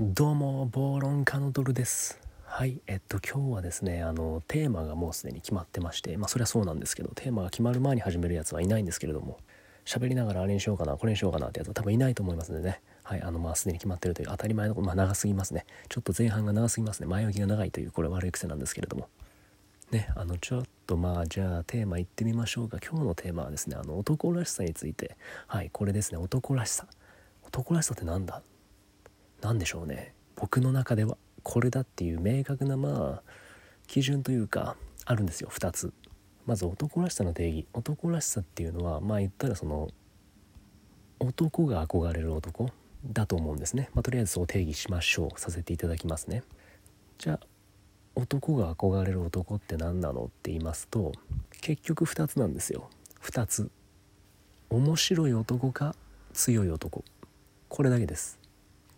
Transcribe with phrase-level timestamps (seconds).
[0.00, 2.20] どうも暴論家のドルです。
[2.44, 9.38] はいえっと今日はですねあのテーマがもうすでに決まってましてまあそれはそうなんですけどテーマが決まる前に始めるやつはいないんですけれども
[9.84, 12.80] 喋りながらあれにしようかなこれにしようかなってやつは多分いないと思いますのでね。
[13.02, 15.66] はいあのまあすでに決まってるという当たり前のまあ長すぎますね。
[15.88, 17.08] ちょっと前半が長すぎますね。
[17.08, 19.08] 前置きが長いというこれ悪い癖なんですけれども。
[19.90, 22.78] ねあのちょっとまあじゃあテーマいってみましょうか。
[22.78, 25.16] 今日のテーマはですねあの男らしさについて。
[25.48, 26.86] はいこれですね男らしさ。
[27.42, 28.42] 男らしさって何だ
[29.40, 30.14] 何でしょうね。
[30.36, 33.30] 僕の中ではこれだっていう明確なまあ
[33.86, 35.48] 基準というかあるんですよ。
[35.50, 35.92] 2つ。
[36.46, 37.66] まず男らしさの定義。
[37.72, 39.88] 男らしさっていうのはまあ言ったらその
[41.20, 42.70] 男が憧れる男
[43.04, 45.40] だと思うんですね、まあ、とりあえずそう定義しましょう。
[45.40, 46.42] させていただきますね。
[47.18, 47.40] じゃあ
[48.14, 50.24] 男が憧れる男って何なの？
[50.24, 51.12] って言いますと
[51.60, 52.90] 結局2つなんですよ。
[53.22, 53.70] 2つ。
[54.70, 55.94] 面白い男か
[56.32, 57.04] 強い男。
[57.68, 58.37] これだけです。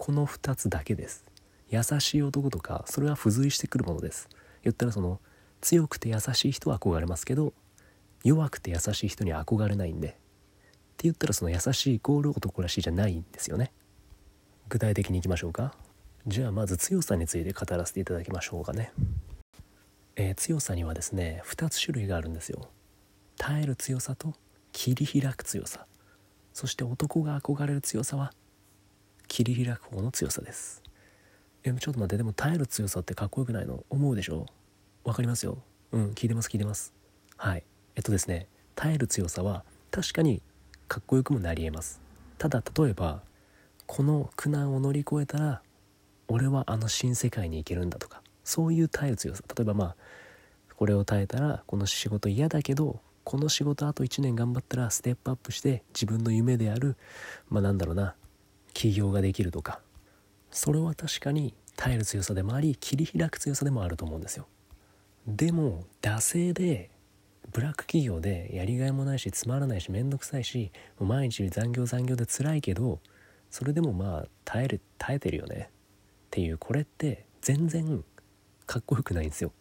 [0.00, 1.26] この2つだけです。
[1.68, 4.30] 優しい男とかそれは付随してくるものです。
[4.62, 5.20] 言ったらその
[5.60, 7.52] 強くて優しい人は憧れますけど
[8.24, 10.08] 弱くて優しい人には憧れないんで。
[10.08, 10.18] って
[11.02, 13.72] 言ったらその優しいイコール男らしいじゃないんですよね。
[14.70, 15.74] 具体的にいきましょうか。
[16.26, 18.92] じゃあまず強さについて語らせていただきましょうかね、
[20.16, 22.70] えー、強さにはですね2つ種類があるんですよ。
[23.36, 24.32] 耐える強さと
[24.72, 25.84] 切り開く強さ。
[26.54, 28.32] そして男が憧れる強さは
[29.30, 30.82] 切り開く方の強さです。
[31.62, 33.84] えちょっと待ってでも耐える強さってかっこよくないの？
[33.88, 34.44] 思うでしょ？
[35.04, 35.58] わかりますよ。
[35.92, 36.92] うん聞いてます聞いてます。
[37.36, 37.62] はい。
[37.94, 40.42] えっとですね耐える強さは確かに
[40.88, 42.00] かっこよくもなりえます。
[42.38, 43.22] ただ例えば
[43.86, 45.62] この苦難を乗り越えたら
[46.26, 49.44] 俺はあの新世界に行けるんだとかそういう耐える強さ。
[49.56, 49.96] 例えばまあ
[50.74, 56.96] これを耐えたらこの仕事嫌だけどこの仕事あと1年頑張ったらステップアップして自分の夢である
[57.48, 58.16] まあなんだろうな
[58.72, 59.80] 起業ができるとか
[60.50, 64.46] それは確かに耐える強さでもあり切り開く強さでもあると思うんですよ。
[65.26, 66.90] でも惰性で
[67.52, 73.00] ブラック企業でやりがいもないしつまらないし面倒くさいし毎日残業残業で辛いけど
[73.50, 75.70] それでもまあ耐える耐えてるよね。
[75.70, 78.04] っていうこれって全然
[78.66, 79.52] かっこよくないんですよ。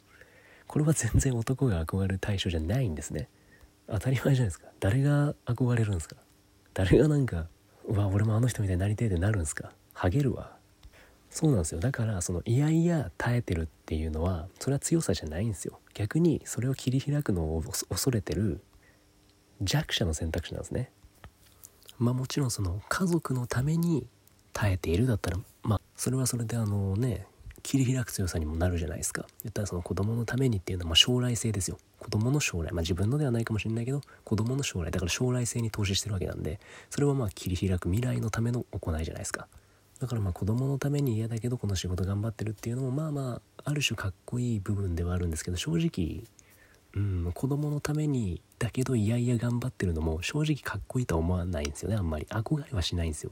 [0.68, 3.28] これは全然男が憧れる対象じゃないんですね。
[3.88, 4.68] 当たり前じゃないですか。
[4.80, 6.16] 誰が憧れるんですか。
[6.76, 7.48] 誰がなんか
[7.90, 9.72] うわ俺もあの人みたいになりてえってなるんすか？
[9.94, 10.56] ハゲるわ。
[11.32, 11.80] そうなんですよ。
[11.80, 15.80] だからそのいやいや耐えてるっていうのはそれは強さじゃないんですよ。
[15.94, 18.62] 逆にそれを切り開くのを恐れてる
[19.62, 20.92] 弱者の選択肢なんですね。
[21.98, 24.08] まあもちろんその家族のために
[24.54, 27.26] 耐えているだったらまあそれはそれであのね
[27.62, 29.26] 切り開く強さにもなるじゃないですか。
[29.44, 31.78] 言ったらその子供のためにっていうのはま将来性ですよ。
[32.00, 32.72] 子供の将来。
[32.72, 34.92] まあ自分のではないかもしれないけど子供の将来。
[34.92, 36.60] だから将来性に投資してるわけなんで
[36.90, 39.48] それはまあ切り開く未来のための行いじゃないですか。
[40.00, 46.24] だからまあ子供のために嫌だけどこの仕事頑張ってるっていうのもまあまあある種かっこいい部分ではあるんですけど正直
[46.96, 52.26] うん子供のためにだけどいやいや頑張ってるのも正直かっこいいとは思わないんですよねあんまり。
[52.30, 53.32] 憧れはしないんですよ。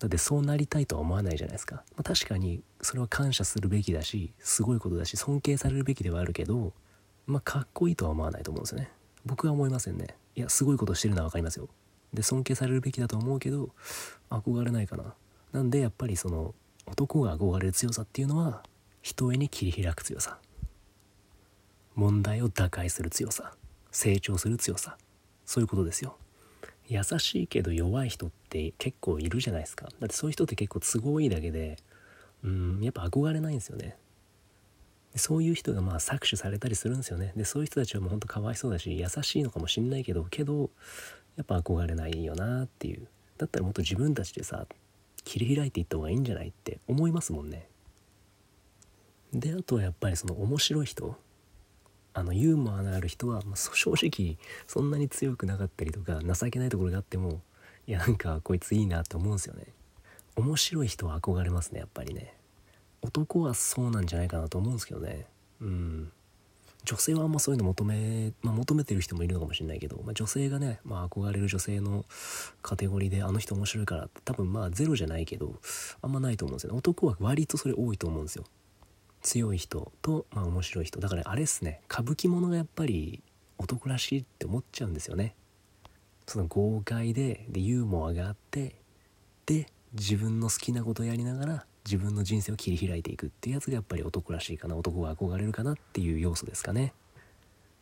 [0.00, 6.72] だってそうなりたいとは思わないじゃないですか、まあ、確かにそれは感謝するべきだしすごいことだし尊敬されるべきではあるけど
[7.26, 8.90] まあかっこいいとは思わないと思うんですよね。
[9.24, 10.16] 僕は思いませんね。
[10.34, 11.68] いやすごいことしてるのは分かりますよ。
[12.14, 13.70] で尊敬されるべきだと思うけど
[14.30, 15.14] 憧れないかな。
[15.52, 16.54] なんでやっぱりその
[16.86, 18.62] 男が憧れる強さっていうのは
[19.02, 20.38] 人へに切り開く強さ。
[21.94, 23.52] 問題を打開する強さ。
[23.90, 24.96] 成長する強さ。
[25.44, 26.16] そういうことですよ。
[26.90, 29.86] 優しいけど弱い人って結構いるじゃないですか。
[30.00, 31.76] だってそういう人って結構都合いいだけで
[32.42, 33.96] うんやっぱ憧れないんですよね。
[35.14, 37.32] そういう人がまあ搾取されたりするんですよね。
[37.36, 40.70] でそういう人たちはもうほんとかわいそうだし優しいのかもしんないけどけど
[41.36, 43.06] やっぱ憧れないよなっていう。
[43.38, 44.66] だったらもっと自分たちでさ
[45.24, 47.68] 切り開いていった方がいいんじゃないって思いますもんね。
[49.32, 51.16] であとはやっぱりその面白い人。
[52.12, 57.40] あのユーモアのある人は、まあ、 正直そんなに強くなかったりとか情けないところがあっても
[57.86, 59.66] いやなんかこいついいなって思うんですよね。
[60.36, 62.34] 面白い人は憧れますねやっぱりね。
[63.02, 65.26] 男はそうなんじゃないかなと思うんですけどね。
[65.60, 66.12] うん。
[66.84, 72.04] 女性はあんまそういうの求め、まあ、求めてる人もいるのかもしれないけど、まあ、女性がね、まあ、憧れる女性の
[72.62, 75.54] カテゴリーであの人面白いからって多分まあゼロじゃないけど
[76.00, 76.78] あんまないと思うんですよね。
[76.78, 78.44] 男は割とそれ多いと思うんですよ。
[79.22, 81.00] 強い人と、まあ、面白い人。
[81.00, 81.80] だからあれっすね。
[81.90, 83.22] 歌舞伎ものがやっぱり
[83.58, 85.34] 男らしいって思っちゃうんですよね。
[86.26, 88.76] その豪快ででユーモアがあって
[89.46, 94.76] で自分の好きなことやりながら自分の人生を切り開いていくっていうやつがやっぱり男らしいかな。
[94.76, 96.94] 男が憧れるかなっていう要素ですかね。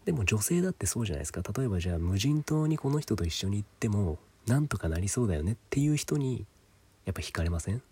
[0.04, 1.42] でも女性だってそうじゃないですか。
[1.56, 6.46] 例えばじゃあ無人島にこの人と一緒に行ってもなんとかなりそうだよねっていう人に
[7.04, 7.82] やっぱ惹かれません？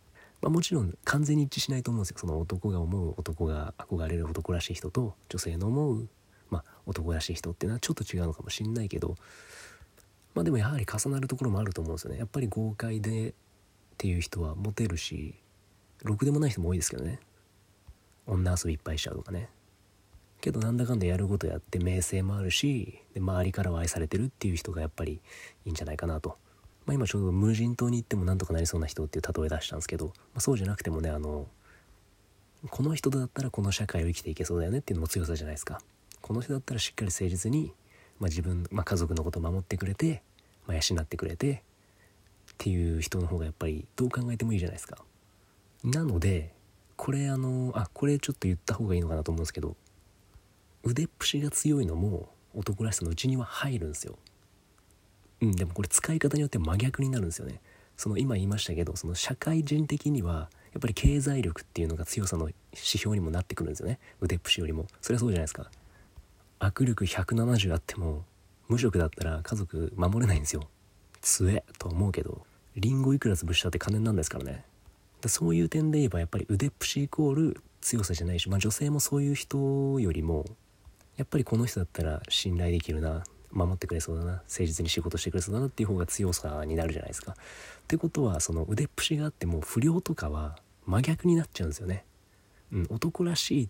[0.43, 2.19] まあ、もちろん完全に一致しないと思うんですよ。
[2.19, 6.09] その男が思う男が憧れる男らしい人と女性の思う、
[6.50, 9.17] まあ、男らしい人っていうのはちょっと違うのかもしんないけど
[10.35, 12.19] まあでもやはり重なるところもあると思うんですよね。
[12.19, 13.33] やっぱり豪快でっ
[13.97, 15.35] ていう人はモテるし
[16.05, 17.19] ろくでもない人も多いですけどね。
[18.27, 19.49] 女遊びいっぱいしちゃうとかね。
[20.43, 25.21] けどなんだかんだやることやって名声もあるしで周りからは愛されてるっていう人がやっぱり
[25.65, 26.37] いいんじゃないかなと、
[26.87, 31.47] まあ、今ちょうど無人島に行ってもなんとかなりそうな人っていう例え出したんですけど、まあ、そうじゃなくてもねあの
[32.71, 35.81] この人だったらこの社会を生きていけそうだよねっていうのも強さじゃないですか
[36.21, 37.73] この人だったらしっかり誠実に、
[38.19, 40.23] まあ、自分、まあ、家族のことを守ってくれて、
[40.67, 41.62] まあ、養ってくれて
[42.53, 44.99] っていう人の方がやっぱりどう考えてもいいじゃないですか
[45.85, 46.53] なので
[46.97, 49.77] これあのあこれちょっと言った方がいいのかなと思うんですけど
[50.82, 54.17] 腕っぷしが強いのも男らしさのうちには入るんですよ。
[55.41, 57.61] うん、でもこれ使い方によって真逆になるんですよね。
[57.97, 63.99] その今言いましたけどその社会人的にはやっぱり経済力っていうのが強さの指標にもなってくるんですよね。
[64.21, 64.87] 腕っぷしよりも。
[65.00, 65.71] それはそうじゃないですか。
[66.61, 68.25] 握力170あっても
[68.69, 70.69] 無職だったら家族守れないんですよ。
[71.23, 72.44] 強えと思うけど
[72.77, 74.65] リンゴいくら潰したって金なんですからね。
[75.27, 80.44] そういう点で言えばやっぱり腕っぷしイコール強さじゃないし、まあ、女性もそういう人よりも
[81.17, 83.25] やっぱりこの人だったら信頼できるな。
[83.52, 87.32] 守ってくれそうだな誠実に仕事してくれそうだなっていう方が強さになるじゃないですか。
[87.32, 87.34] っ
[87.87, 92.04] てことはその腕っぷしがあっても不良とかは真逆になっちゃうんですよね。
[92.72, 93.69] うん、男らしい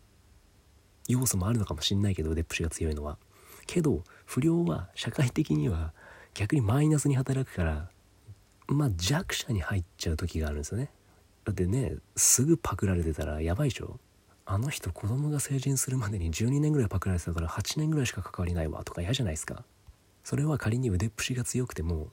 [1.08, 3.18] 要素もあるのかもしんないけど腕っぷしが強いのは。
[3.66, 5.92] けど不良は社会的には
[6.34, 7.88] 逆にマイナスに働くから
[8.68, 10.90] まあ弱者に入っちゃう時があるんですよね。
[11.44, 13.98] だってねすぐパクられてたらやばいでしょ
[14.48, 19.64] あの人子供が成人するまでに12年ぐらいパクられてたから8年ぐらいしか関わりないわとか嫌じゃないですか。
[20.22, 22.08] それは仮に腕っぷしが強くても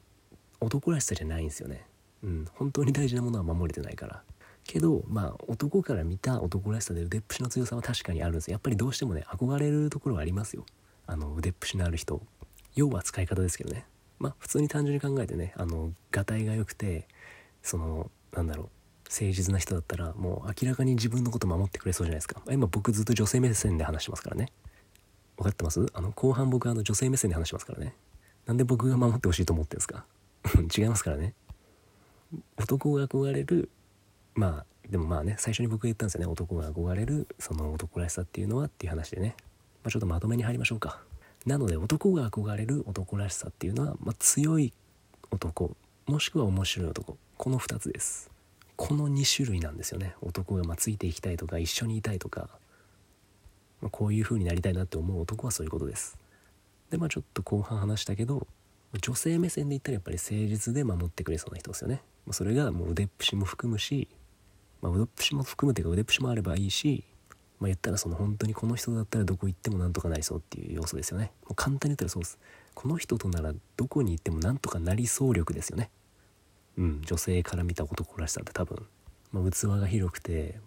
[0.59, 1.85] 男らしさじゃないんですよね。
[2.23, 4.23] うん本当に大事なものは守れてないから。
[4.63, 10.65] けどまあ男から見た男らしさで腕っぷしの強さは確かにあるんですやっぱりどうしてもね憧れるところはありますよ。
[11.05, 12.19] あの腕っぷしのある人。
[12.75, 13.85] 要は使い方ですけどね。
[14.17, 17.07] まあ普通に単純に考えてねあのがたいが良くて
[17.61, 18.69] そのなんだろう
[19.13, 22.41] 誠実な人だったらもう明らかに自分のこと守ってくれそうじゃないですか。
[22.51, 24.51] 今僕ずっと女性目線で話してますからね。
[25.37, 25.85] 分かってます？
[25.93, 27.93] あの後半僕あの女性目線で話してますからね。
[28.47, 30.05] なんで僕が守ってほしいと思ってるんですか？
[30.75, 31.35] 違いますからね。
[32.57, 33.69] 男が憧れる
[34.33, 36.27] まあでもまあね最初に僕が言ったんですよね。
[36.27, 39.35] 男が憧れるその男らしさっていうのはっていう話でね、
[39.83, 40.99] まあ、ちょっとまとめに入りましょうか。
[41.45, 44.73] なので男が憧れる男らしさっていうのは、まあ、強い
[45.29, 45.75] 男
[46.07, 47.17] もしくは面白い男。
[47.37, 48.32] この2つです。
[48.85, 50.13] この2種類なんですよね。
[50.21, 52.49] 男がまついていきたいとか一緒にいたいとか、
[53.81, 56.17] まあ、こういう風になりたいなって思う男はそういうことです。
[56.89, 58.45] でまあちょっと後半話したけど
[59.01, 62.01] 女性目線で言ったらやっぱり誠実で守ってくれそうな人ですよね。
[62.31, 64.09] それがもう腕っぷしも含むし、
[64.81, 67.05] まあ、腕っぷしも含むっていうか腕っぷしもあればいいし
[67.63, 71.31] まあ、言ったらその本当にこの人だったらどこ行ってもなんとかなりそうっていう要素ですよね。
[71.43, 72.37] もう簡単に言ったらそうです。
[72.73, 75.89] この人とならどこに行ってもなんとかなりそう力ですよね。
[76.77, 77.01] うん。
[77.03, 78.85] 女性から見た男らしさって多分、
[79.31, 80.59] まあ、器が広くて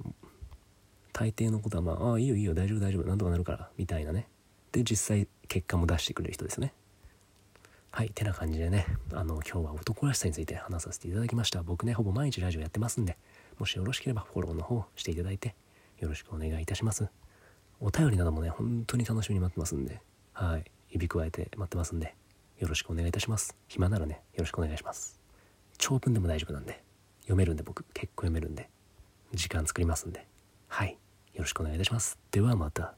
[1.12, 4.28] 大抵のことはまあ「ああいいよいいよ大丈夫大丈夫なんとかなるから」みたいなね。
[4.72, 6.74] で実際結果も出してくれる人ですね。
[7.90, 11.62] はいてな感じでねあの今日は男らしさについて話させていただきました。
[11.62, 13.16] 僕ねほぼ毎日ラジオやってますんで
[13.58, 15.54] もしよろしければフォローの方していただいて
[15.98, 17.08] よろしくお願いいたします。
[17.80, 20.00] お便りなどもね本当に楽しみに待ってますんで
[20.34, 22.14] はい指くわえて待ってますんで
[22.58, 23.56] よろしくお願いいたします。
[23.68, 25.15] 暇ならねよろしくお願いします。
[25.78, 26.82] 長文でも大丈夫なんで。
[27.22, 27.84] 読めるんで僕。
[27.94, 28.68] 結構読めるんで。
[29.32, 30.26] 時間作りますんで。
[30.68, 30.98] はい。
[31.34, 32.18] よろしくお願いいたします。
[32.30, 32.96] ではまた。